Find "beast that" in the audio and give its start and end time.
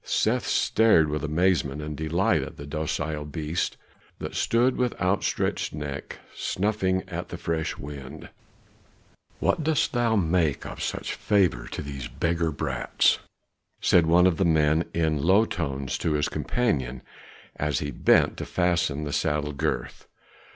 3.23-4.33